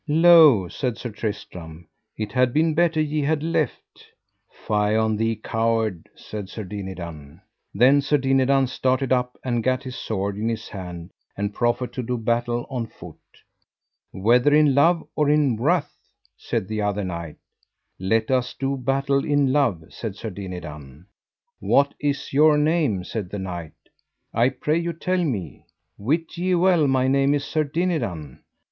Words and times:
Lo, 0.07 0.67
said 0.67 0.97
Sir 0.97 1.11
Tristram, 1.11 1.87
it 2.17 2.31
had 2.31 2.51
been 2.53 2.73
better 2.73 2.99
ye 2.99 3.21
had 3.21 3.43
left. 3.43 4.03
Fie 4.49 4.95
on 4.95 5.15
thee, 5.15 5.35
coward, 5.35 6.09
said 6.15 6.49
Sir 6.49 6.63
Dinadan. 6.63 7.39
Then 7.71 8.01
Sir 8.01 8.17
Dinadan 8.17 8.65
started 8.65 9.11
up 9.13 9.37
and 9.45 9.63
gat 9.63 9.83
his 9.83 9.95
sword 9.95 10.37
in 10.39 10.49
his 10.49 10.69
hand, 10.69 11.11
and 11.37 11.53
proffered 11.53 11.93
to 11.93 12.01
do 12.01 12.17
battle 12.17 12.65
on 12.67 12.87
foot. 12.87 13.19
Whether 14.11 14.51
in 14.55 14.73
love 14.73 15.07
or 15.15 15.29
in 15.29 15.55
wrath? 15.57 15.95
said 16.35 16.67
the 16.67 16.81
other 16.81 17.03
knight. 17.03 17.37
Let 17.99 18.31
us 18.31 18.55
do 18.55 18.77
battle 18.77 19.23
in 19.23 19.51
love, 19.53 19.83
said 19.91 20.15
Sir 20.15 20.31
Dinadan. 20.31 21.05
What 21.59 21.93
is 21.99 22.33
your 22.33 22.57
name, 22.57 23.03
said 23.03 23.29
that 23.29 23.37
knight, 23.37 23.73
I 24.33 24.49
pray 24.49 24.79
you 24.79 24.93
tell 24.93 25.23
me. 25.23 25.67
Wit 25.95 26.39
ye 26.39 26.55
well 26.55 26.87
my 26.87 27.07
name 27.07 27.35
is 27.35 27.45
Sir 27.45 27.63
Dinadan. 27.63 28.39